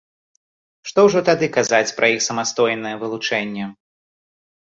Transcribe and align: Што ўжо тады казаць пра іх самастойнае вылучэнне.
Што 0.91 0.99
ўжо 1.07 1.19
тады 1.27 1.49
казаць 1.57 1.95
пра 1.99 2.09
іх 2.13 2.21
самастойнае 2.29 2.93
вылучэнне. 3.05 3.65